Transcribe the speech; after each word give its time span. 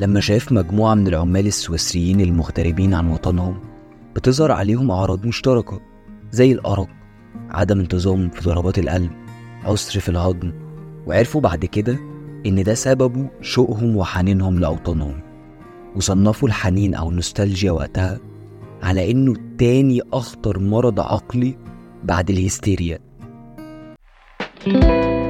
لما 0.00 0.20
شاف 0.20 0.52
مجموعة 0.52 0.94
من 0.94 1.06
العمال 1.06 1.46
السويسريين 1.46 2.20
المغتربين 2.20 2.94
عن 2.94 3.10
وطنهم 3.10 3.60
بتظهر 4.16 4.52
عليهم 4.52 4.90
أعراض 4.90 5.26
مشتركة 5.26 5.80
زي 6.30 6.52
الأرق 6.52 6.88
عدم 7.50 7.80
انتظام 7.80 8.30
في 8.30 8.40
ضربات 8.40 8.78
القلب 8.78 9.10
عسر 9.64 10.00
في 10.00 10.08
الهضم 10.08 10.52
وعرفوا 11.06 11.40
بعد 11.40 11.64
كده 11.64 11.98
إن 12.46 12.62
ده 12.62 12.74
سببه 12.74 13.30
شوقهم 13.40 13.96
وحنينهم 13.96 14.58
لأوطانهم 14.58 15.20
وصنفوا 15.96 16.48
الحنين 16.48 16.94
أو 16.94 17.10
النوستالجيا 17.10 17.70
وقتها 17.72 18.18
على 18.82 19.10
إنه 19.10 19.34
تاني 19.58 20.00
أخطر 20.12 20.58
مرض 20.58 21.00
عقلي 21.00 21.58
بعد 22.04 22.30
الهستيريا. 22.30 22.98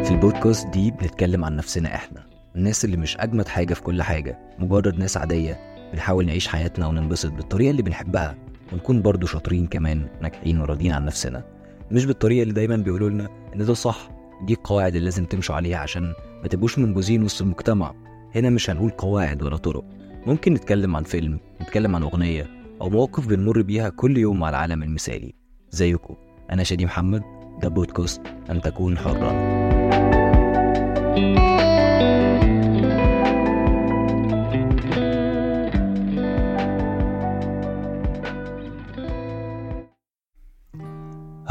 في 0.05 0.11
البودكاست 0.11 0.67
دي 0.69 0.91
بنتكلم 0.91 1.45
عن 1.45 1.57
نفسنا 1.57 1.95
إحنا. 1.95 2.34
الناس 2.57 2.85
اللي 2.85 2.97
مش 2.97 3.17
أجمد 3.17 3.49
حاجة 3.49 3.75
في 3.75 3.83
كل 3.83 4.03
حاجة 4.03 4.39
مجرد 4.59 4.99
ناس 4.99 5.17
عادية 5.17 5.61
بنحاول 5.93 6.27
نعيش 6.27 6.49
حياتنا 6.49 6.87
وننبسط 6.87 7.33
بالطريقة 7.33 7.71
اللي 7.71 7.83
بنحبها 7.83 8.35
ونكون 8.73 9.03
برضو 9.03 9.27
شاطرين 9.27 9.67
كمان 9.67 10.07
ناجحين 10.23 10.61
وراضيين 10.61 10.93
عن 10.93 11.05
نفسنا. 11.05 11.45
مش 11.91 12.05
بالطريقة 12.07 12.43
اللي 12.43 12.55
دايما 12.55 12.77
بيقولوا 12.77 13.11
لنا 13.11 13.29
إن 13.55 13.65
ده 13.65 13.75
صح 13.75 14.11
دي 14.47 14.53
القواعد 14.53 14.95
اللي 14.95 15.05
لازم 15.05 15.25
تمشوا 15.25 15.55
عليها 15.55 15.79
عشان 15.79 16.13
ما 16.43 16.49
تبقوش 16.49 16.79
منبوذين 16.79 17.23
وسط 17.23 17.43
المجتمع. 17.43 17.95
هنا 18.35 18.51
مش 18.51 18.71
هنقول 18.71 18.91
قواعد 18.91 19.43
ولا 19.43 19.57
طرق. 19.57 19.85
ممكن 20.27 20.55
نتكلم 20.55 20.97
عن 20.97 21.03
فيلم 21.03 21.41
نتكلم 21.63 21.97
عن 21.97 22.03
أغنية 22.03 22.47
أو 22.81 22.91
مواقف 22.91 23.27
بنمر 23.27 23.63
بيها 23.63 23.89
كل 23.89 24.19
يوم 24.19 24.41
مع 24.41 24.49
العالم 24.49 24.83
المثالي. 24.83 25.35
زيكم 25.71 26.15
أنا 26.51 26.63
شادي 26.63 26.85
محمد 26.85 27.23
ده 27.63 27.69
بودكاست 27.69 28.21
أن 28.51 28.61
تكون 28.61 28.99
حرا. 28.99 29.55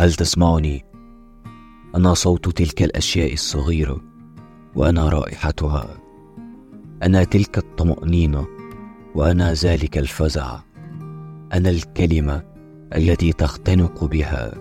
هل 0.03 0.13
تسمعني؟ 0.13 0.85
أنا 1.95 2.13
صوت 2.13 2.57
تلك 2.57 2.83
الأشياء 2.83 3.33
الصغيرة 3.33 4.01
وأنا 4.75 5.09
رائحتها. 5.09 5.97
أنا 7.03 7.23
تلك 7.23 7.57
الطمأنينة 7.57 8.47
وأنا 9.15 9.53
ذلك 9.53 9.97
الفزع. 9.97 10.59
أنا 11.53 11.69
الكلمة 11.69 12.43
التي 12.95 13.33
تختنق 13.33 14.03
بها. 14.03 14.53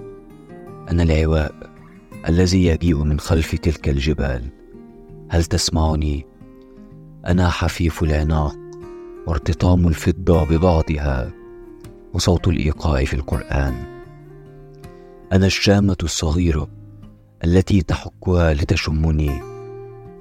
أنا 0.91 1.03
العواء 1.03 1.55
الذي 2.29 2.67
يجيء 2.67 3.05
من 3.05 3.21
خلف 3.21 3.55
تلك 3.55 3.89
الجبال. 3.89 4.49
هل 5.31 5.45
تسمعني؟ 5.45 6.27
أنا 7.27 7.49
حفيف 7.49 8.03
العناق 8.03 8.57
وارتطام 9.27 9.89
الفضة 9.89 10.45
ببعضها 10.45 11.31
وصوت 12.13 12.49
الإيقاع 12.49 13.05
في 13.05 13.15
القرآن. 13.15 13.92
أنا 15.33 15.47
الشامة 15.47 15.97
الصغيره 16.03 16.69
التي 17.45 17.83
تحكها 17.83 18.55
لتشمني. 18.55 19.43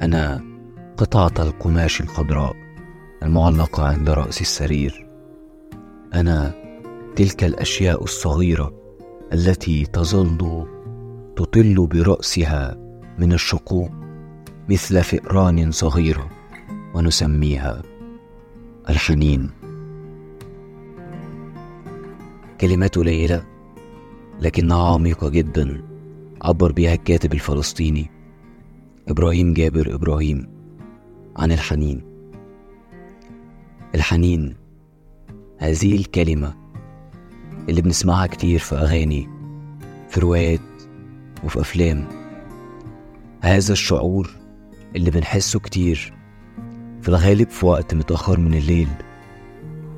أنا 0.02 0.44
قطعة 0.98 1.34
القماش 1.40 2.02
الخضراء 2.02 2.56
المعلقة 3.24 3.84
عند 3.84 4.10
رأس 4.10 4.42
السرير. 4.42 5.08
أنا 6.14 6.54
تلك 7.16 7.44
الأشياء 7.44 8.04
الصغيرة 8.04 8.74
التي 9.34 9.86
تظل 9.86 10.68
تطل 11.36 11.88
برأسها 11.88 12.78
من 13.20 13.34
الشقوق 13.34 13.92
مثل 14.70 15.04
فئران 15.04 15.72
صغيره 15.72 16.30
ونسميها 16.94 17.82
الحنين. 18.90 19.50
كلمات 22.62 22.98
قليله 22.98 23.44
لكنها 24.42 24.94
عميقة 24.94 25.30
جدا. 25.30 25.82
عبر 26.42 26.72
بها 26.72 26.94
الكاتب 26.94 27.34
الفلسطيني 27.34 28.12
إبراهيم 29.08 29.54
جابر 29.54 29.96
إبراهيم 29.96 30.50
عن 31.38 31.52
الحنين. 31.52 32.02
الحنين 33.96 34.56
هذه 35.58 35.96
الكلمة 35.96 36.54
اللي 37.70 37.82
بنسمعها 37.82 38.28
كتير 38.28 38.60
في 38.60 38.76
أغاني 38.76 39.30
في 40.10 40.20
روايات 40.20 40.60
وفي 41.44 41.62
أفلام. 41.62 42.08
هذا 43.42 43.74
الشعور 43.74 44.30
اللي 44.96 45.12
بنحسه 45.12 45.60
كتير 45.60 46.14
في 47.02 47.10
الغالب 47.10 47.50
في 47.50 47.66
وقت 47.66 47.94
متأخر 47.94 48.40
من 48.40 48.54
الليل 48.54 48.88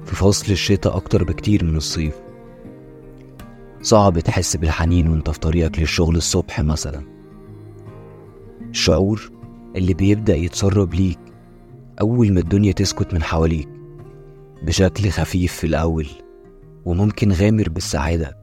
في 0.05 0.15
فصل 0.15 0.51
الشتاء 0.51 0.95
أكتر 0.97 1.23
بكتير 1.23 1.63
من 1.63 1.75
الصيف. 1.75 2.13
صعب 3.83 4.19
تحس 4.19 4.55
بالحنين 4.55 5.07
وانت 5.07 5.29
في 5.29 5.39
طريقك 5.39 5.79
للشغل 5.79 6.15
الصبح 6.15 6.61
مثلا. 6.61 7.03
الشعور 8.69 9.31
اللي 9.75 9.93
بيبدأ 9.93 10.35
يتسرب 10.35 10.93
ليك 10.93 11.19
أول 12.01 12.33
ما 12.33 12.39
الدنيا 12.39 12.71
تسكت 12.71 13.13
من 13.13 13.23
حواليك 13.23 13.69
بشكل 14.61 15.09
خفيف 15.09 15.53
في 15.53 15.67
الأول 15.67 16.07
وممكن 16.85 17.31
غامر 17.31 17.69
بالسعادة 17.69 18.37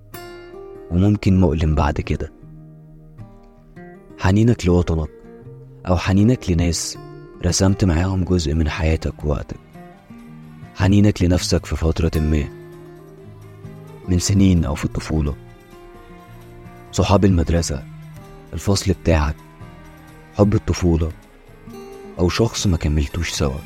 وممكن 0.90 1.40
مؤلم 1.40 1.74
بعد 1.74 2.00
كده. 2.00 2.32
حنينك 4.18 4.66
لوطنك 4.66 5.10
أو 5.88 5.96
حنينك 5.96 6.50
لناس 6.50 6.98
رسمت 7.46 7.84
معاهم 7.84 8.24
جزء 8.24 8.54
من 8.54 8.68
حياتك 8.68 9.24
ووقتك. 9.24 9.60
حنينك 10.74 11.22
لنفسك 11.22 11.66
في 11.66 11.76
فترة 11.76 12.20
ما. 12.20 12.59
من 14.10 14.18
سنين 14.18 14.64
أو 14.64 14.74
في 14.74 14.84
الطفولة 14.84 15.36
صحاب 16.92 17.24
المدرسة 17.24 17.84
الفصل 18.52 18.92
بتاعك 18.92 19.36
حب 20.38 20.54
الطفولة 20.54 21.12
أو 22.18 22.28
شخص 22.28 22.66
ما 22.66 22.76
كملتوش 22.76 23.30
سوا. 23.30 23.58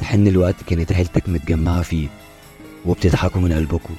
تحن 0.00 0.26
الوقت 0.26 0.62
كانت 0.66 0.92
عيلتك 0.92 1.28
متجمعة 1.28 1.82
فيه 1.82 2.08
وبتضحكوا 2.86 3.40
من 3.40 3.52
قلبكوا. 3.52 3.96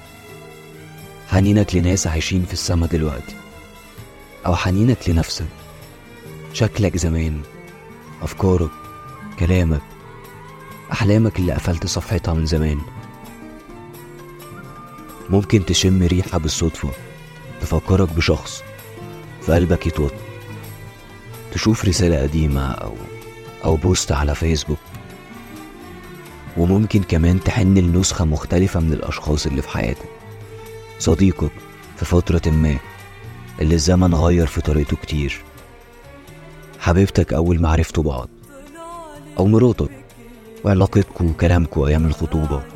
حنينك 1.29 1.75
لناس 1.75 2.07
عايشين 2.07 2.45
في 2.45 2.53
السما 2.53 2.87
دلوقتي 2.87 3.35
أو 4.45 4.55
حنينك 4.55 5.09
لنفسك. 5.09 5.47
شكلك 6.53 6.97
زمان 6.97 7.41
أفكارك 8.21 8.71
كلامك 9.39 9.81
أحلامك 10.91 11.39
اللي 11.39 11.53
قفلت 11.53 11.87
صفحتها 11.87 12.33
من 12.33 12.45
زمان. 12.45 12.92
ممكن 15.33 15.65
تشم 15.65 16.03
ريحة 16.03 16.37
بالصدفة 16.37 16.89
تفكرك 17.61 18.13
بشخص 18.13 18.63
في 19.41 19.53
قلبك 19.53 19.87
يتوتر. 19.87 20.15
تشوف 21.51 21.85
رسالة 21.85 22.21
قديمة 22.21 22.71
أو 22.71 22.93
أو 23.65 23.75
بوست 23.75 24.11
على 24.11 24.35
فيسبوك. 24.35 24.77
وممكن 26.57 27.03
كمان 27.03 27.43
تحن 27.43 27.77
لنسخة 27.77 28.25
مختلفة 28.25 28.79
من 28.79 28.93
الأشخاص 28.93 29.45
اللي 29.45 29.61
في 29.61 29.69
حياتك. 29.69 30.09
صديقك 30.99 31.51
في 31.97 32.05
فترة 32.05 32.51
ما 32.51 32.77
اللي 33.61 33.75
الزمن 33.75 34.15
غير 34.15 34.47
في 34.47 34.61
طريقته 34.61 34.97
كتير. 34.97 35.41
حبيبتك 36.79 37.33
أول 37.33 37.61
ما 37.61 37.69
عرفتوا 37.69 38.03
بعض. 38.03 38.29
أو 39.39 39.47
مراتك. 39.47 39.91
وعلاقتكوا 40.63 41.29
وكلامكوا 41.29 41.87
أيام 41.87 42.05
الخطوبة. 42.05 42.72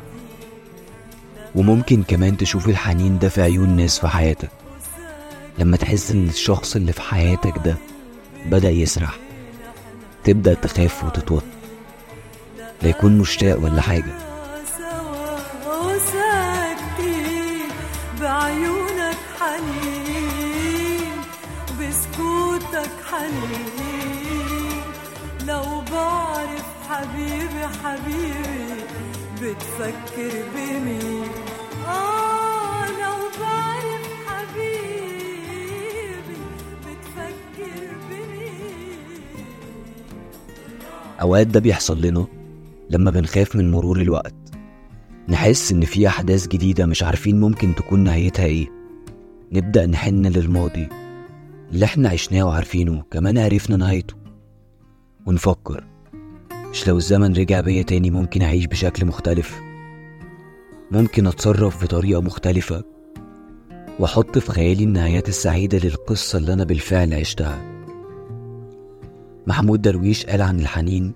وممكن 1.58 2.02
كمان 2.02 2.36
تشوف 2.36 2.68
الحنين 2.68 3.18
ده 3.18 3.28
في 3.28 3.42
عيون 3.42 3.76
ناس 3.76 3.98
في 3.98 4.08
حياتك. 4.08 4.50
لما 5.58 5.76
تحس 5.76 6.10
إن 6.10 6.28
الشخص 6.28 6.76
اللي 6.76 6.92
في 6.92 7.02
حياتك 7.02 7.54
ده 7.64 7.76
بدأ 8.46 8.70
يسرح 8.70 9.16
تبدأ 10.24 10.54
تخاف 10.54 11.04
وتتوتر. 11.04 11.46
لا 12.82 12.88
يكون 12.88 13.18
مشتاق 13.18 13.58
ولا 13.58 13.80
حاجة. 13.80 14.14
بعيونك 18.20 19.18
حنين 19.40 21.12
بسكوتك 21.80 22.90
حنين. 23.10 24.82
لو 25.46 25.82
بعرف 25.92 26.66
حبيبي 26.90 27.66
حبيبي 27.84 28.82
بتفكر 29.42 30.44
بمين؟ 30.54 31.47
آه 31.88 32.84
أوقات 41.20 41.46
ده 41.46 41.60
بيحصل 41.60 42.00
لنا 42.02 42.26
لما 42.90 43.10
بنخاف 43.10 43.56
من 43.56 43.70
مرور 43.70 44.00
الوقت. 44.00 44.34
نحس 45.28 45.72
إن 45.72 45.80
في 45.84 46.08
أحداث 46.08 46.46
جديدة 46.48 46.86
مش 46.86 47.02
عارفين 47.02 47.40
ممكن 47.40 47.74
تكون 47.74 48.04
نهايتها 48.04 48.44
إيه. 48.44 48.68
نبدأ 49.52 49.86
نحن 49.86 50.26
للماضي 50.26 50.88
اللي 51.72 51.84
إحنا 51.84 52.08
عشناه 52.08 52.42
وعارفينه 52.42 53.02
كمان 53.10 53.38
عرفنا 53.38 53.76
نهايته. 53.76 54.14
ونفكر 55.26 55.84
مش 56.70 56.88
لو 56.88 56.96
الزمن 56.96 57.32
رجع 57.32 57.60
بيا 57.60 57.82
تاني 57.82 58.10
ممكن 58.10 58.42
أعيش 58.42 58.66
بشكل 58.66 59.06
مختلف؟ 59.06 59.60
ممكن 60.90 61.26
أتصرف 61.26 61.84
بطريقة 61.84 62.20
مختلفة 62.20 62.84
وأحط 63.98 64.38
في 64.38 64.52
خيالي 64.52 64.84
النهايات 64.84 65.28
السعيدة 65.28 65.78
للقصة 65.78 66.38
اللي 66.38 66.52
أنا 66.52 66.64
بالفعل 66.64 67.14
عشتها. 67.14 67.58
محمود 69.46 69.82
درويش 69.82 70.26
قال 70.26 70.42
عن 70.42 70.60
الحنين 70.60 71.12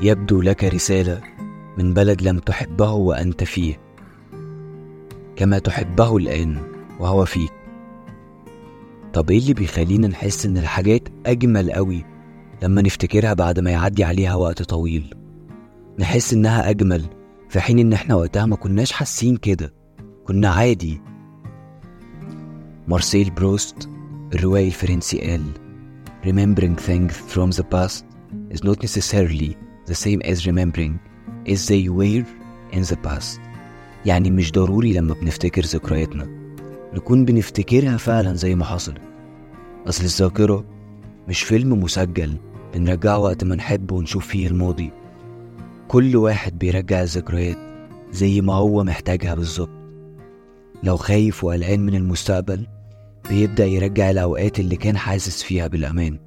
يبدو 0.00 0.42
لك 0.42 0.64
رسالة 0.64 1.20
من 1.78 1.94
بلد 1.94 2.22
لم 2.22 2.38
تحبه 2.38 2.90
وأنت 2.92 3.44
فيه 3.44 3.80
كما 5.36 5.58
تحبه 5.58 6.16
الآن 6.16 6.56
وهو 7.00 7.24
فيك. 7.24 7.52
طب 9.12 9.30
إيه 9.30 9.38
اللي 9.38 9.54
بيخلينا 9.54 10.08
نحس 10.08 10.46
إن 10.46 10.58
الحاجات 10.58 11.08
أجمل 11.26 11.72
قوي 11.72 12.04
لما 12.62 12.82
نفتكرها 12.82 13.34
بعد 13.34 13.60
ما 13.60 13.70
يعدي 13.70 14.04
عليها 14.04 14.34
وقت 14.34 14.62
طويل؟ 14.62 15.14
نحس 15.98 16.32
إنها 16.32 16.70
أجمل 16.70 17.04
في 17.54 17.60
حين 17.60 17.78
إن 17.78 17.92
إحنا 17.92 18.14
وقتها 18.14 18.46
ما 18.46 18.56
كناش 18.56 18.92
حاسين 18.92 19.36
كده. 19.36 19.74
كنا 20.24 20.48
عادي. 20.48 21.00
مارسيل 22.88 23.30
بروست 23.30 23.88
الروائي 24.34 24.66
الفرنسي 24.66 25.20
قال 25.20 25.42
Remembering 26.24 26.76
things 26.76 27.12
from 27.12 27.50
the 27.56 27.62
past 27.62 28.04
is 28.50 28.64
not 28.64 28.82
necessarily 28.82 29.56
the 29.86 29.94
same 29.94 30.20
as 30.24 30.46
remembering 30.46 30.98
as 31.46 31.68
they 31.68 31.88
were 31.88 32.24
in 32.72 32.82
the 32.82 32.96
past. 32.96 33.40
يعني 34.06 34.30
مش 34.30 34.52
ضروري 34.52 34.92
لما 34.92 35.14
بنفتكر 35.14 35.62
ذكرياتنا. 35.62 36.28
نكون 36.94 37.24
بنفتكرها 37.24 37.96
فعلا 37.96 38.34
زي 38.34 38.54
ما 38.54 38.64
حصلت 38.64 39.02
أصل 39.86 40.04
الذاكرة 40.04 40.64
مش 41.28 41.42
فيلم 41.42 41.80
مسجل 41.80 42.36
بنرجعه 42.74 43.18
وقت 43.18 43.44
ما 43.44 43.56
نحب 43.56 43.92
ونشوف 43.92 44.26
فيه 44.26 44.46
الماضي. 44.46 45.03
كل 45.88 46.16
واحد 46.16 46.58
بيرجع 46.58 47.02
الذكريات 47.02 47.58
زي 48.12 48.40
ما 48.40 48.54
هو 48.54 48.84
محتاجها 48.84 49.34
بالظبط. 49.34 49.70
لو 50.82 50.96
خايف 50.96 51.44
وقلقان 51.44 51.80
من 51.80 51.94
المستقبل 51.94 52.66
بيبدأ 53.28 53.66
يرجع 53.66 54.10
الأوقات 54.10 54.60
اللي 54.60 54.76
كان 54.76 54.96
حاسس 54.96 55.42
فيها 55.42 55.66
بالأمان. 55.66 56.18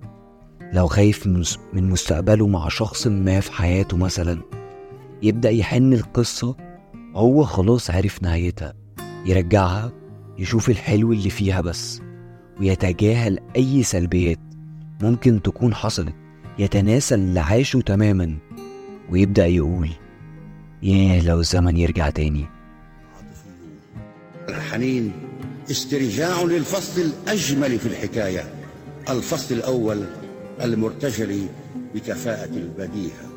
لو 0.74 0.88
خايف 0.88 1.28
من 1.74 1.90
مستقبله 1.90 2.48
مع 2.48 2.70
شخص 2.70 3.08
ما 3.08 3.40
في 3.40 3.52
حياته 3.52 3.98
مثلا 3.98 4.42
يبدأ 5.24 5.50
يحن 5.50 5.94
القصة 5.94 6.56
هو 7.16 7.44
خلاص 7.44 7.92
عرف 7.92 8.24
نهايتها. 8.24 8.74
يرجعها 9.26 9.92
يشوف 10.38 10.70
الحلو 10.70 11.14
اللي 11.14 11.30
فيها 11.30 11.62
بس 11.62 12.02
ويتجاهل 12.60 13.40
أي 13.56 13.84
سلبيات 13.84 14.40
ممكن 15.02 15.42
تكون 15.42 15.74
حصلت 15.74 16.14
يتناسى 16.60 17.16
اللي 17.16 17.40
عاشه 17.40 17.80
تماما. 17.80 18.47
ويبدأ 19.12 19.46
يقول 19.46 19.90
ياه 20.84 21.22
لو 21.22 21.40
الزمن 21.40 21.78
يرجع 21.78 22.10
تاني. 22.10 22.46
الحنين 24.50 25.12
استرجاع 25.72 26.42
للفصل 26.42 27.02
الأجمل 27.02 27.80
في 27.80 27.86
الحكاية 27.86 28.54
الفصل 29.10 29.56
الأول 29.56 30.06
المرتجل 30.62 31.48
بكفاءة 31.96 32.50
البديهة. 32.50 33.28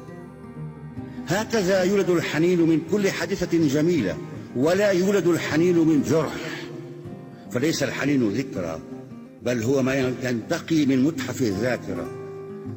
هكذا 1.29 1.83
يولد 1.83 2.11
الحنين 2.11 2.61
من 2.61 2.81
كل 2.91 3.11
حادثة 3.11 3.69
جميلة 3.69 4.19
ولا 4.57 4.91
يولد 4.91 5.27
الحنين 5.27 5.79
من 5.79 6.03
جرح. 6.03 6.35
فليس 7.51 7.83
الحنين 7.83 8.29
ذكرى 8.29 8.81
بل 9.43 9.63
هو 9.63 9.83
ما 9.83 9.95
ينتقي 10.23 10.87
من 10.87 11.05
متحف 11.05 11.43
الذاكرة. 11.43 12.20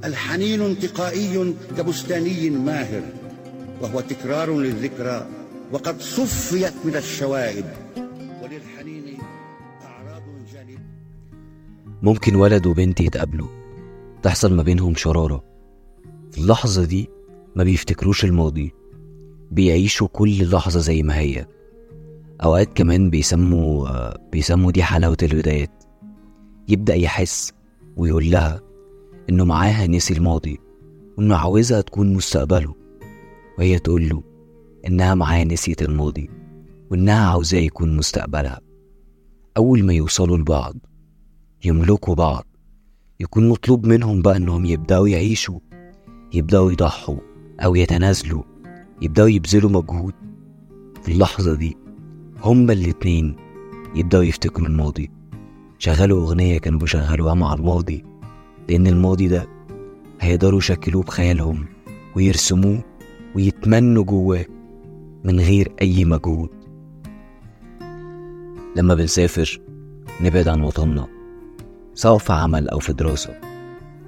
الحنين 0.05 0.61
انتقائي 0.61 1.53
كبستاني 1.77 2.49
ماهر 2.49 3.01
وهو 3.81 3.99
تكرار 3.99 4.57
للذكرى 4.57 5.27
وقد 5.71 6.01
صفيت 6.01 6.73
من 6.85 6.95
الشوائب 6.95 7.65
وللحنين 8.43 9.17
أعراض 9.83 10.23
جانبية 10.53 10.77
ممكن 12.01 12.35
ولد 12.35 12.65
وبنت 12.67 13.01
يتقابلوا 13.01 13.47
تحصل 14.23 14.53
ما 14.53 14.63
بينهم 14.63 14.95
شرارة. 14.95 15.43
في 16.31 16.37
اللحظة 16.37 16.85
دي 16.85 17.09
ما 17.55 17.63
بيفتكروش 17.63 18.25
الماضي 18.25 18.73
بيعيشوا 19.51 20.07
كل 20.07 20.49
لحظة 20.51 20.79
زي 20.79 21.03
ما 21.03 21.19
هي. 21.19 21.45
أوقات 22.43 22.69
كمان 22.75 23.09
بيسموا 23.09 23.87
آه، 23.87 24.19
بيسموا 24.31 24.71
دي 24.71 24.83
حلاوة 24.83 25.17
البدايات 25.23 25.83
يبدأ 26.67 26.95
يحس 26.95 27.53
ويقول 27.97 28.31
لها 28.31 28.61
إنه 29.29 29.45
معاها 29.45 29.87
نسي 29.87 30.13
الماضي 30.13 30.59
وإنه 31.17 31.35
عاوزها 31.35 31.81
تكون 31.81 32.13
مستقبله. 32.13 32.75
وهي 33.57 33.79
تقول 33.79 34.09
له 34.09 34.23
إنها 34.87 35.15
معاه 35.15 35.43
نسيت 35.43 35.81
الماضي 35.81 36.29
وإنها 36.91 37.29
عاوزاه 37.29 37.59
يكون 37.59 37.97
مستقبلها. 37.97 38.61
أول 39.57 39.83
ما 39.85 39.93
يوصلوا 39.93 40.37
لبعض 40.37 40.75
يملكوا 41.65 42.15
بعض 42.15 42.45
يكون 43.19 43.49
مطلوب 43.49 43.85
منهم 43.87 44.21
بقى 44.21 44.37
إنهم 44.37 44.65
يبدأوا 44.65 45.07
يعيشوا 45.07 45.59
يبدأوا 46.33 46.71
يضحوا 46.71 47.17
أو 47.59 47.75
يتنازلوا 47.75 48.43
يبدأوا 49.01 49.27
يبذلوا 49.29 49.69
مجهود. 49.69 50.13
في 51.03 51.11
اللحظة 51.11 51.55
دي 51.55 51.77
هما 52.43 52.73
الاتنين 52.73 53.35
يبدأوا 53.95 54.23
يفتكروا 54.23 54.67
الماضي. 54.67 55.11
شغلوا 55.77 56.21
أغنية 56.21 56.57
كانوا 56.57 56.79
بيشغلوها 56.79 57.33
مع 57.33 57.53
الماضي. 57.53 58.05
لأن 58.69 58.87
الماضي 58.87 59.27
ده 59.27 59.47
هيقدروا 60.21 60.59
يشكلوه 60.59 61.03
بخيالهم 61.03 61.65
ويرسموه 62.15 62.83
ويتمنوا 63.35 64.03
جواه 64.03 64.45
من 65.23 65.39
غير 65.39 65.71
أي 65.81 66.05
مجهود. 66.05 66.49
لما 68.75 68.95
بنسافر 68.95 69.59
نبعد 70.21 70.47
عن 70.47 70.61
وطننا 70.61 71.07
سواء 71.93 72.17
في 72.17 72.33
عمل 72.33 72.69
أو 72.69 72.79
في 72.79 72.93
دراسة. 72.93 73.39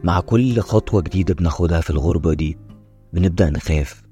مع 0.04 0.20
كل 0.20 0.60
خطوة 0.60 1.02
جديدة 1.02 1.34
بناخدها 1.34 1.82
في 1.82 1.90
الغربة 1.90 2.34
دي 2.34 2.58
بنبدأ 3.14 3.50
نخاف. 3.50 4.04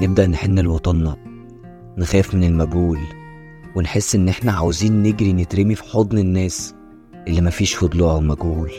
نبدأ 0.00 0.26
نحن 0.26 0.58
لوطننا 0.58 1.16
نخاف 1.98 2.34
من 2.34 2.44
المجهول 2.44 2.98
ونحس 3.76 4.14
إن 4.14 4.28
إحنا 4.28 4.52
عاوزين 4.52 5.02
نجري 5.02 5.32
نترمي 5.32 5.74
في 5.74 5.82
حضن 5.84 6.18
الناس 6.18 6.74
اللي 7.28 7.40
مفيش 7.40 7.74
في 7.74 7.86
ضلوعهم 7.86 8.28
مجهول 8.28 8.70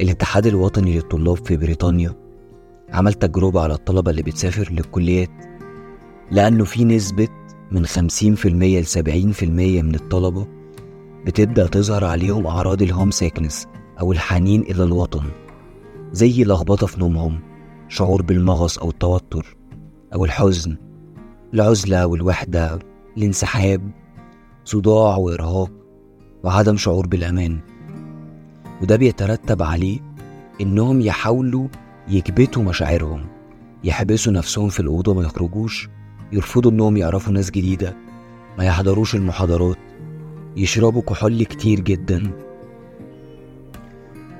الاتحاد 0.00 0.46
الوطني 0.46 0.94
للطلاب 0.94 1.46
في 1.46 1.56
بريطانيا 1.56 2.14
عمل 2.92 3.14
تجربة 3.14 3.60
على 3.60 3.74
الطلبة 3.74 4.10
اللي 4.10 4.22
بتسافر 4.22 4.72
للكليات 4.72 5.30
لأنه 6.30 6.64
في 6.64 6.84
نسبة 6.84 7.28
من 7.70 7.86
50% 7.86 7.90
ل 8.46 8.86
70% 8.86 9.42
من 9.82 9.94
الطلبة 9.94 10.46
بتبدأ 11.26 11.66
تظهر 11.66 12.04
عليهم 12.04 12.46
أعراض 12.46 12.82
الهوم 12.82 13.10
سيكنس 13.10 13.66
أو 14.00 14.12
الحنين 14.12 14.60
إلى 14.62 14.84
الوطن 14.84 15.22
زي 16.12 16.44
لخبطة 16.44 16.86
في 16.86 17.00
نومهم 17.00 17.40
شعور 17.88 18.22
بالمغص 18.22 18.78
أو 18.78 18.90
التوتر 18.90 19.56
أو 20.14 20.24
الحزن 20.24 20.76
العزلة 21.54 22.06
والوحدة 22.06 22.78
الانسحاب 23.16 23.90
صداع 24.64 25.16
وإرهاق 25.16 25.70
وعدم 26.44 26.76
شعور 26.76 27.06
بالأمان. 27.06 27.60
وده 28.82 28.96
بيترتب 28.96 29.62
عليه 29.62 30.00
إنهم 30.60 31.00
يحاولوا 31.00 31.68
يكبتوا 32.08 32.62
مشاعرهم 32.62 33.26
يحبسوا 33.84 34.32
نفسهم 34.32 34.68
في 34.68 34.80
الأوضة 34.80 35.14
ما 35.14 35.22
يخرجوش 35.22 35.88
يرفضوا 36.32 36.70
إنهم 36.70 36.96
يعرفوا 36.96 37.32
ناس 37.32 37.50
جديدة 37.50 37.96
ما 38.58 38.64
يحضروش 38.64 39.14
المحاضرات 39.14 39.78
يشربوا 40.56 41.02
كحول 41.02 41.42
كتير 41.44 41.80
جدا. 41.80 42.30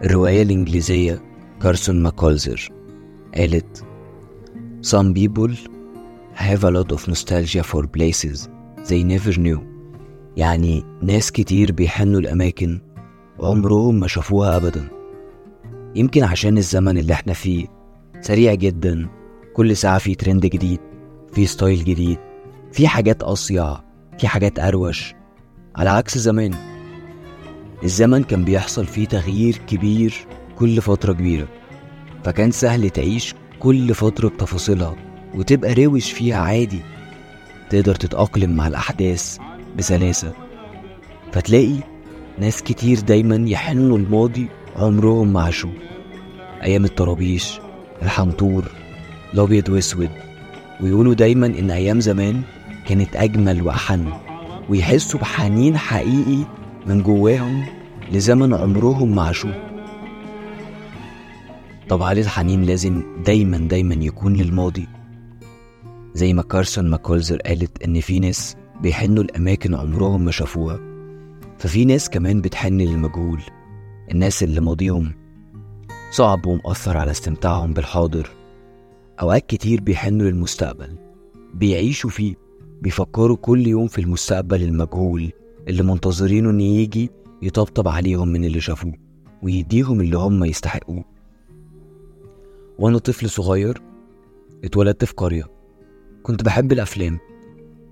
الرواية 0.04 0.42
الإنجليزية 0.42 1.22
كارسون 1.62 2.02
ماكولزر 2.02 2.68
قالت 3.34 3.84
Some 4.82 5.14
people 5.14 5.52
have 6.34 6.64
a 6.64 6.70
lot 6.70 6.92
of 6.92 7.08
nostalgia 7.08 7.62
for 7.62 7.86
places 7.86 8.48
they 8.88 9.02
never 9.02 9.38
knew. 9.38 9.58
يعني 10.36 10.84
ناس 11.02 11.32
كتير 11.32 11.72
بيحنوا 11.72 12.20
الأماكن 12.20 12.80
عمرهم 13.40 14.00
ما 14.00 14.06
شافوها 14.06 14.56
أبدا. 14.56 14.88
يمكن 15.94 16.22
عشان 16.24 16.58
الزمن 16.58 16.98
اللي 16.98 17.12
إحنا 17.12 17.32
فيه 17.32 17.66
سريع 18.20 18.54
جدا 18.54 19.08
كل 19.54 19.76
ساعة 19.76 19.98
في 19.98 20.14
ترند 20.14 20.46
جديد 20.46 20.80
في 21.32 21.46
ستايل 21.46 21.84
جديد 21.84 22.18
في 22.72 22.88
حاجات 22.88 23.22
أصيع 23.22 23.80
في 24.18 24.28
حاجات 24.28 24.58
أروش. 24.58 25.14
على 25.76 25.90
عكس 25.90 26.18
زمان 26.18 26.54
الزمن 27.84 28.22
كان 28.22 28.44
بيحصل 28.44 28.86
فيه 28.86 29.06
تغيير 29.06 29.56
كبير 29.66 30.14
كل 30.58 30.80
فترة 30.80 31.12
كبيرة. 31.12 31.48
فكان 32.24 32.50
سهل 32.50 32.90
تعيش 32.90 33.34
كل 33.60 33.94
فترة 33.94 34.28
بتفاصيلها 34.28 34.96
وتبقى 35.34 35.74
روش 35.74 36.12
فيها 36.12 36.36
عادي. 36.36 36.80
تقدر 37.70 37.94
تتأقلم 37.94 38.56
مع 38.56 38.68
الأحداث 38.68 39.38
بسلاسة. 39.78 40.32
فتلاقي 41.32 41.76
ناس 42.38 42.62
كتير 42.62 43.00
دايما 43.00 43.48
يحنوا 43.48 43.98
الماضي 43.98 44.48
عمرهم 44.76 45.32
ما 45.32 45.42
عاشوه. 45.42 45.72
أيام 46.62 46.84
الطرابيش 46.84 47.60
الحنطور 48.02 48.64
الأبيض 49.34 49.68
وأسود 49.68 50.10
ويقولوا 50.80 51.14
دايما 51.14 51.46
إن 51.46 51.70
أيام 51.70 52.00
زمان 52.00 52.42
كانت 52.86 53.16
أجمل 53.16 53.62
وأحن 53.62 54.12
ويحسوا 54.68 55.20
بحنين 55.20 55.76
حقيقي 55.78 56.44
من 56.86 57.02
جواهم 57.02 57.64
لزمن 58.12 58.54
عمرهم 58.54 59.14
ما 59.14 59.22
عاشوه. 59.22 59.54
طب 61.88 62.02
هل 62.02 62.18
الحنين 62.18 62.62
لازم 62.62 63.02
دايما 63.26 63.58
دايما 63.58 63.94
يكون 63.94 64.32
للماضي؟ 64.32 64.86
زي 66.14 66.32
ما 66.32 66.42
كارسون 66.42 66.90
ماكولزر 66.90 67.36
قالت 67.36 67.82
إن 67.82 68.00
في 68.00 68.20
ناس 68.20 68.56
بيحنوا 68.80 69.24
لأماكن 69.24 69.74
عمرهم 69.74 70.24
ما 70.24 70.30
شافوها. 70.30 70.93
ففي 71.64 71.84
ناس 71.84 72.10
كمان 72.10 72.40
بتحن 72.40 72.80
للمجهول. 72.80 73.40
الناس 74.10 74.42
اللي 74.42 74.60
ماضيهم 74.60 75.12
صعب 76.10 76.46
ومؤثر 76.46 76.96
على 76.96 77.10
استمتاعهم 77.10 77.72
بالحاضر. 77.72 78.30
أوقات 79.20 79.46
كتير 79.46 79.80
بيحنوا 79.80 80.26
للمستقبل 80.26 80.96
بيعيشوا 81.54 82.10
فيه 82.10 82.34
بيفكروا 82.82 83.36
كل 83.36 83.66
يوم 83.66 83.86
في 83.86 84.00
المستقبل 84.00 84.62
المجهول 84.62 85.32
اللي 85.68 85.82
منتظرينه 85.82 86.50
إن 86.50 86.60
يجي 86.60 87.10
يطبطب 87.42 87.88
عليهم 87.88 88.28
من 88.28 88.44
اللي 88.44 88.60
شافوه 88.60 88.92
ويديهم 89.42 90.00
اللي 90.00 90.18
هم 90.18 90.44
يستحقوه. 90.44 91.04
وأنا 92.78 92.98
طفل 92.98 93.30
صغير 93.30 93.82
اتولدت 94.64 95.04
في 95.04 95.14
قرية 95.14 95.44
كنت 96.22 96.42
بحب 96.42 96.72
الأفلام 96.72 97.18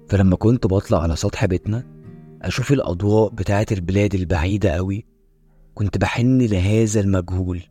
فلما 0.08 0.36
كنت 0.36 0.66
بطلع 0.66 1.02
على 1.02 1.16
سطح 1.16 1.44
بيتنا 1.46 2.01
أشوف 2.42 2.72
الأضواء 2.72 3.30
بتاعة 3.30 3.66
البلاد 3.72 4.14
البعيدة 4.14 4.70
أوي. 4.70 5.04
كنت 5.74 5.98
بحن 5.98 6.38
لهذا 6.40 7.00
المجهول 7.00 7.62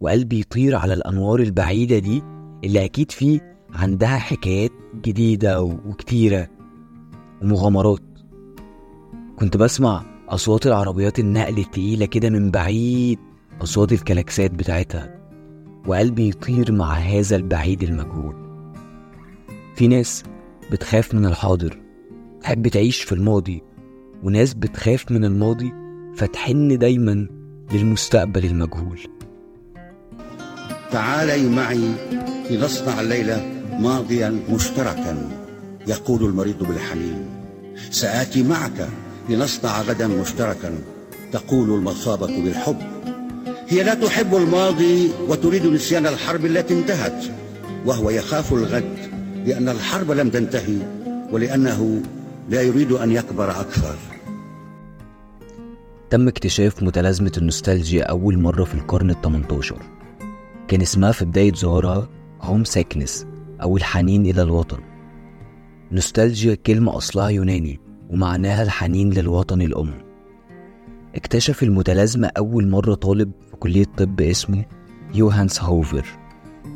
وقلبي 0.00 0.40
يطير 0.40 0.76
على 0.76 0.94
الأنوار 0.94 1.40
البعيدة 1.40 1.98
دي 1.98 2.22
اللي 2.64 2.84
أكيد 2.84 3.10
فيه 3.10 3.56
عندها 3.74 4.18
حكايات 4.18 4.70
جديدة 4.94 5.62
وكتيرة 5.62 6.48
ومغامرات. 7.42 8.02
كنت 9.36 9.56
بسمع 9.56 10.04
أصوات 10.28 10.66
العربيات 10.66 11.18
النقل 11.18 11.58
التقيلة 11.58 12.06
كده 12.06 12.30
من 12.30 12.50
بعيد 12.50 13.18
أصوات 13.62 13.92
الكلاكسات 13.92 14.50
بتاعتها 14.50 15.18
وقلبي 15.86 16.28
يطير 16.28 16.72
مع 16.72 16.92
هذا 16.92 17.36
البعيد 17.36 17.82
المجهول. 17.82 18.34
في 19.74 19.88
ناس 19.88 20.22
بتخاف 20.72 21.14
من 21.14 21.26
الحاضر 21.26 21.80
تحب 22.40 22.68
تعيش 22.68 23.02
في 23.02 23.12
الماضي 23.12 23.62
وناس 24.22 24.54
بتخاف 24.54 25.10
من 25.10 25.24
الماضي 25.24 25.72
فتحن 26.16 26.78
دايما 26.78 27.26
للمستقبل 27.72 28.44
المجهول. 28.44 29.00
تعالي 30.92 31.48
معي 31.48 31.92
لنصنع 32.50 33.00
الليلة 33.00 33.46
ماضيا 33.80 34.40
مشتركا 34.50 35.28
يقول 35.86 36.24
المريض 36.24 36.58
بالحنين 36.64 37.26
سآتي 37.90 38.42
معك 38.42 38.88
لنصنع 39.28 39.82
غدا 39.82 40.06
مشتركا 40.06 40.74
تقول 41.32 41.70
المصابة 41.74 42.26
بالحب. 42.26 42.78
هي 43.68 43.82
لا 43.82 43.94
تحب 43.94 44.34
الماضي 44.34 45.10
وتريد 45.28 45.66
نسيان 45.66 46.06
الحرب 46.06 46.46
التي 46.46 46.74
انتهت 46.74 47.24
وهو 47.86 48.10
يخاف 48.10 48.52
الغد 48.52 48.98
لأن 49.46 49.68
الحرب 49.68 50.10
لم 50.10 50.30
تنتهي 50.30 50.76
ولأنه 51.32 52.02
لا 52.48 52.62
يريد 52.62 52.92
أن 52.92 53.10
يكبر 53.12 53.50
أكثر. 53.50 53.94
تم 56.10 56.28
اكتشاف 56.28 56.82
متلازمة 56.82 57.32
النوستالجيا 57.38 58.04
أول 58.04 58.38
مرة 58.38 58.64
في 58.64 58.74
القرن 58.74 59.10
ال 59.10 59.20
18 59.22 59.76
كان 60.68 60.80
اسمها 60.80 61.12
في 61.12 61.24
بداية 61.24 61.52
ظهورها 61.52 62.08
homesickness 62.42 63.26
أو 63.62 63.76
الحنين 63.76 64.26
إلى 64.26 64.42
الوطن. 64.42 64.78
نوستالجيا 65.92 66.54
كلمة 66.54 66.96
أصلها 66.96 67.28
يوناني 67.28 67.80
ومعناها 68.10 68.62
الحنين 68.62 69.10
للوطن 69.10 69.62
الأم. 69.62 69.94
اكتشف 71.14 71.62
المتلازمة 71.62 72.30
أول 72.38 72.68
مرة 72.68 72.94
طالب 72.94 73.32
في 73.50 73.56
كلية 73.56 73.86
طب 73.96 74.20
اسمه 74.20 74.64
يوهانس 75.14 75.62
هوفر 75.62 76.06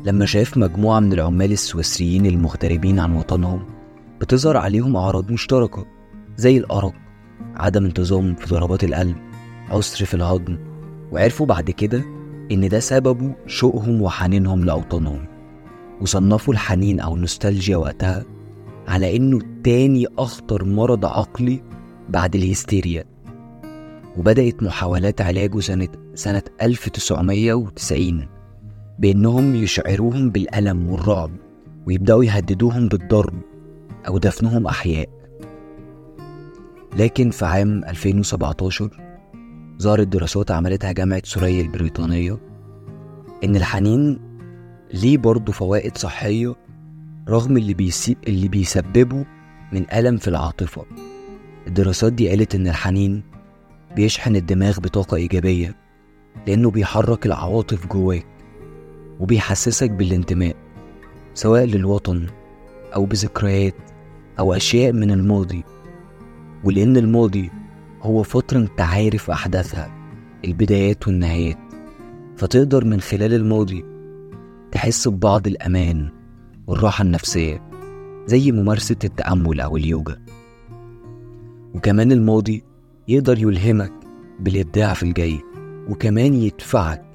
لما 0.05 0.25
شاف 0.25 0.57
مجموعة 0.57 0.99
من 0.99 1.13
العمال 1.13 1.51
السويسريين 1.51 2.25
المغتربين 2.25 2.99
عن 2.99 3.15
وطنهم 3.15 3.65
بتظهر 4.23 4.57
عليهم 4.57 4.95
أعراض 4.95 5.31
مشتركة 5.31 5.85
زي 6.37 6.57
الأرق 6.57 6.93
عدم 7.55 7.85
انتظام 7.85 8.35
في 8.35 8.47
ضربات 8.47 8.83
القلب 8.83 9.15
عسر 9.69 10.05
في 10.05 10.13
الهضم 10.13 10.57
وعرفوا 11.11 11.45
بعد 11.45 11.71
كده 11.71 12.03
إن 12.51 12.69
ده 12.69 12.79
سببه 12.79 13.35
شوقهم 13.47 14.01
وحنينهم 14.01 14.65
لأوطانهم. 14.65 15.25
وصنفوا 16.01 16.53
الحنين 16.53 16.99
أو 16.99 17.15
النوستالجيا 17.15 17.77
وقتها 17.77 18.25
على 18.87 19.17
إنه 19.17 19.39
تاني 19.63 20.07
أخطر 20.17 20.63
مرض 20.65 21.05
عقلي 21.05 21.61
بعد 22.09 22.35
الهستيريا. 22.35 23.03
وبدأت 24.17 24.63
محاولات 24.63 25.21
علاجه 25.21 25.59
سنة 25.59 25.87
سنة 26.15 26.43
1990 26.61 28.27
بإنهم 28.99 29.55
يشعروهم 29.55 30.29
بالألم 30.29 30.89
والرعب 30.89 31.31
ويبدأوا 31.87 32.23
يهددوهم 32.25 32.87
بالضرب. 32.87 33.52
أو 34.07 34.17
دفنهم 34.17 34.67
أحياء. 34.67 35.09
لكن 36.97 37.29
في 37.29 37.45
عام 37.45 37.83
2017 37.83 38.89
ظهرت 39.81 40.07
دراسات 40.07 40.51
عملتها 40.51 40.91
جامعة 40.91 41.21
سوريا 41.25 41.61
البريطانية 41.61 42.37
إن 43.43 43.55
الحنين 43.55 44.19
ليه 44.93 45.17
برضه 45.17 45.51
فوائد 45.51 45.97
صحية 45.97 46.55
رغم 47.29 47.57
اللي, 47.57 47.73
بيسي... 47.73 48.17
اللي 48.27 48.47
بيسببه 48.47 49.25
من 49.73 49.85
ألم 49.93 50.17
في 50.17 50.27
العاطفة. 50.27 50.85
الدراسات 51.67 52.13
دي 52.13 52.29
قالت 52.29 52.55
إن 52.55 52.67
الحنين 52.67 53.23
بيشحن 53.95 54.35
الدماغ 54.35 54.79
بطاقة 54.79 55.17
إيجابية 55.17 55.75
لأنه 56.47 56.71
بيحرك 56.71 57.25
العواطف 57.25 57.87
جواك 57.87 58.25
وبيحسسك 59.19 59.91
بالانتماء 59.91 60.55
سواء 61.33 61.63
للوطن 61.65 62.27
أو 62.95 63.05
بذكريات 63.05 63.75
أو 64.39 64.53
أشياء 64.53 64.91
من 64.93 65.11
الماضي 65.11 65.63
ولأن 66.63 66.97
الماضي 66.97 67.51
هو 68.01 68.23
فترة 68.23 68.57
أنت 68.57 68.81
عارف 68.81 69.31
أحداثها 69.31 69.91
البدايات 70.45 71.07
والنهايات. 71.07 71.57
فتقدر 72.37 72.85
من 72.85 73.01
خلال 73.01 73.33
الماضي 73.33 73.85
تحس 74.71 75.07
ببعض 75.07 75.47
الأمان 75.47 76.09
والراحة 76.67 77.01
النفسية 77.01 77.61
زي 78.25 78.51
ممارسة 78.51 78.95
التأمل 79.03 79.61
أو 79.61 79.77
اليوجا. 79.77 80.21
وكمان 81.73 82.11
الماضي 82.11 82.63
يقدر 83.07 83.37
يلهمك 83.37 83.91
بالإبداع 84.39 84.93
في 84.93 85.03
الجاي 85.03 85.39
وكمان 85.89 86.33
يدفعك 86.33 87.05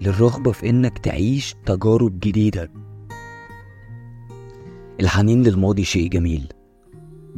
للرغبة 0.00 0.52
في 0.52 0.70
إنك 0.70 0.98
تعيش 0.98 1.54
تجارب 1.66 2.20
جديدة. 2.20 2.70
الحنين 5.00 5.42
للماضي 5.42 5.84
شيء 5.84 6.08
جميل. 6.08 6.48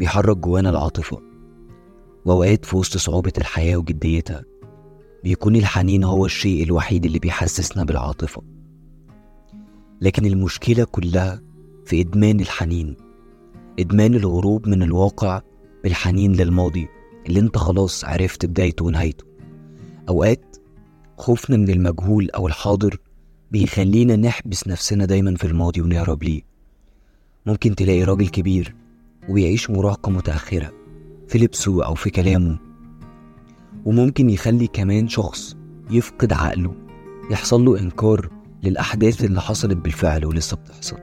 بيحرك 0.00 0.36
جوانا 0.36 0.70
العاطفة. 0.70 1.22
وأوقات 2.24 2.64
في 2.64 2.76
وسط 2.76 2.96
صعوبة 2.96 3.32
الحياة 3.38 3.76
وجديتها 3.76 4.44
بيكون 5.24 5.56
الحنين 5.56 6.04
هو 6.04 6.26
الشيء 6.26 6.62
الوحيد 6.62 7.04
اللي 7.04 7.18
بيحسسنا 7.18 7.84
بالعاطفة. 7.84 8.42
لكن 10.00 10.26
المشكلة 10.26 10.84
كلها 10.84 11.42
في 11.86 12.00
إدمان 12.00 12.40
الحنين 12.40 12.96
إدمان 13.78 14.14
الهروب 14.14 14.68
من 14.68 14.82
الواقع 14.82 15.42
بالحنين 15.84 16.32
للماضي 16.32 16.88
اللي 17.26 17.40
انت 17.40 17.58
خلاص 17.58 18.04
عرفت 18.04 18.46
بدايته 18.46 18.84
ونهايته. 18.84 19.24
أوقات 20.08 20.56
خوفنا 21.18 21.56
من 21.56 21.70
المجهول 21.70 22.30
أو 22.30 22.46
الحاضر 22.46 22.96
بيخلينا 23.50 24.16
نحبس 24.16 24.68
نفسنا 24.68 25.04
دايما 25.04 25.34
في 25.36 25.46
الماضي 25.46 25.80
ونهرب 25.80 26.22
ليه. 26.22 26.42
ممكن 27.46 27.74
تلاقي 27.74 28.04
راجل 28.04 28.28
كبير 28.28 28.74
وبيعيش 29.28 29.70
مراهقة 29.70 30.10
متأخرة 30.10 30.72
في 31.28 31.38
لبسه 31.38 31.86
أو 31.86 31.94
في 31.94 32.10
كلامه. 32.10 32.58
وممكن 33.84 34.30
يخلي 34.30 34.66
كمان 34.66 35.08
شخص 35.08 35.56
يفقد 35.90 36.32
عقله 36.32 36.74
يحصل 37.30 37.64
له 37.64 37.80
إنكار 37.80 38.30
للأحداث 38.62 39.24
اللي 39.24 39.40
حصلت 39.40 39.76
بالفعل 39.76 40.24
ولسه 40.24 40.56
بتحصل. 40.56 40.96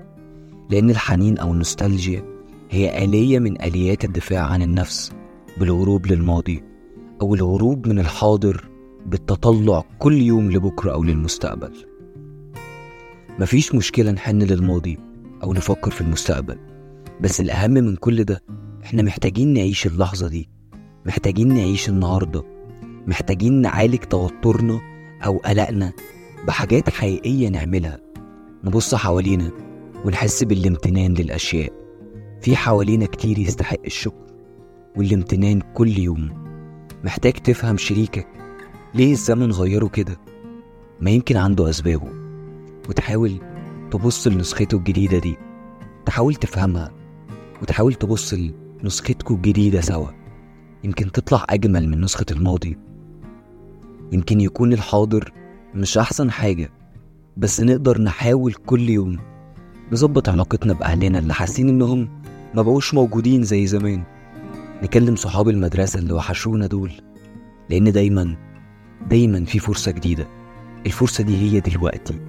لأن 0.70 0.90
الحنين 0.90 1.38
أو 1.38 1.52
النوستالجيا 1.52 2.26
هي 2.70 3.04
آلية 3.04 3.40
من 3.40 3.62
آليات 3.62 4.06
الدفاع 4.06 4.42
عن 4.42 4.62
النفس 4.62 5.12
بالهروب 5.58 6.08
للماضي 6.08 6.64
أو 7.22 7.36
الهروب 7.36 7.88
من 7.88 8.00
الحاضر 8.00 8.70
بالتطلع 9.06 9.84
كل 10.00 10.22
يوم 10.22 10.52
لبكرة 10.52 10.92
أو 10.92 11.04
للمستقبل. 11.04 11.72
مفيش 13.40 13.76
مشكلة 13.76 14.12
نحن 14.12 14.42
للماضي 14.42 14.98
أو 15.44 15.54
نفكر 15.54 15.92
في 15.92 16.02
المستقبل. 16.02 16.58
بس 17.22 17.42
الأهم 17.42 17.72
من 17.72 17.96
كل 17.96 18.24
ده 18.24 18.44
إحنا 18.84 19.02
محتاجين 19.02 19.54
نعيش 19.54 19.88
اللحظة 19.88 20.28
دي 20.28 20.50
محتاجين 21.06 21.48
نعيش 21.54 21.90
النهاردة 21.90 22.44
محتاجين 23.08 23.62
نعالج 23.62 23.98
توترنا 23.98 24.80
أو 25.26 25.38
قلقنا 25.38 25.94
بحاجات 26.48 26.90
حقيقية 26.90 27.50
نعملها. 27.50 28.00
نبص 28.64 28.96
حوالينا 28.96 29.52
ونحس 30.06 30.44
بالامتنان 30.44 31.14
للأشياء. 31.14 31.74
في 32.42 32.56
حوالينا 32.56 33.06
كتير 33.06 33.40
يستحق 33.40 33.80
الشكر 33.86 34.26
والامتنان 34.98 35.62
كل 35.74 35.98
يوم. 35.98 36.30
محتاج 37.04 37.34
تفهم 37.34 37.78
شريكك 37.78 38.28
ليه 38.94 39.12
الزمن 39.12 39.52
غيره 39.52 39.88
كده 39.88 40.18
ما 41.02 41.12
يمكن 41.12 41.38
عنده 41.38 41.70
أسبابه. 41.70 42.10
وتحاول 42.90 43.42
تبص 43.92 44.28
لنسخته 44.28 44.78
الجديدة 44.78 45.18
دي 45.20 45.38
تحاول 46.06 46.36
تفهمها. 46.36 46.92
وتحاول 47.62 47.94
تبص 47.94 48.34
لنسختكوا 48.84 49.36
الجديدة 49.36 49.82
سوا. 49.82 50.08
يمكن 50.84 51.12
تطلع 51.12 51.46
أجمل 51.50 51.90
من 51.90 52.02
نسخة 52.02 52.26
الماضي. 52.32 52.78
يمكن 54.12 54.42
يكون 54.42 54.74
الحاضر 54.74 55.34
مش 55.76 55.98
أحسن 55.98 56.32
حاجة 56.32 56.72
بس 57.38 57.62
نقدر 57.62 58.02
نحاول 58.02 58.54
كل 58.54 58.90
يوم 58.90 59.20
نظبط 59.92 60.30
علاقتنا 60.30 60.74
بأهلنا 60.74 61.20
اللي 61.20 61.34
حاسين 61.34 61.70
إنهم 61.70 62.10
ما 62.56 62.62
بقوش 62.62 62.94
موجودين 62.94 63.44
زي 63.44 63.68
زمان. 63.68 64.04
نكلم 64.84 65.16
صحاب 65.16 65.50
المدرسة 65.50 66.00
اللي 66.00 66.14
وحشونا 66.14 66.68
دول 66.68 66.92
لأن 67.70 67.92
دايما 67.92 68.36
دايما 69.10 69.46
في 69.46 69.60
فرصة 69.60 69.92
جديدة. 69.92 70.28
الفرصة 70.86 71.24
دي 71.24 71.38
هي 71.38 71.60
دلوقتي 71.60 72.20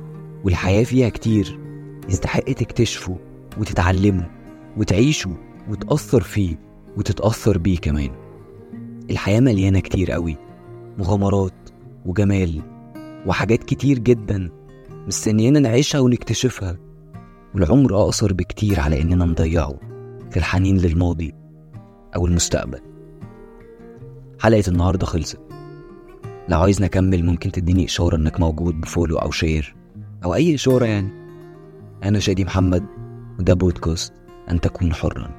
والحياة 0.44 0.84
فيها 0.84 1.08
كتير. 1.08 1.58
يستحق 2.08 2.44
تكتشفه 2.44 3.16
وتتعلمه 3.58 4.37
وتعيشه 4.78 5.30
وتأثر 5.70 6.20
فيه 6.20 6.56
وتتأثر 6.96 7.58
بيه 7.58 7.78
كمان. 7.78 8.10
الحياة 9.10 9.40
مليانة 9.40 9.80
كتير 9.80 10.12
قوي 10.12 10.36
مغامرات 10.98 11.52
وجمال 12.06 12.62
وحاجات 13.26 13.64
كتير 13.64 13.98
جدا 13.98 14.50
مستنيانا 15.06 15.60
نعيشها 15.60 16.00
ونكتشفها. 16.00 16.78
والعمر 17.54 17.96
أقصر 17.96 18.32
بكتير 18.32 18.80
على 18.80 19.02
إننا 19.02 19.24
نضيعه 19.24 19.74
في 20.30 20.36
الحنين 20.36 20.76
للماضي 20.76 21.34
أو 22.16 22.26
المستقبل. 22.26 22.80
حلقة 24.40 24.64
النهاردة 24.68 25.06
خلصت. 25.06 25.40
لو 26.48 26.60
عايز 26.60 26.82
نكمل 26.82 27.26
ممكن 27.26 27.52
تديني 27.52 27.84
إشارة 27.84 28.16
إنك 28.16 28.40
موجود 28.40 28.80
بفولو 28.80 29.16
أو 29.16 29.30
شير 29.30 29.76
أو 30.24 30.34
أي 30.34 30.54
إشارة 30.54 30.86
يعني. 30.86 31.08
أنا 32.04 32.18
شادي 32.18 32.44
محمد 32.44 32.84
وده 33.38 33.54
بودكاست. 33.54 34.17
أن 34.50 34.60
تكون 34.60 34.94
حرًا. 34.94 35.37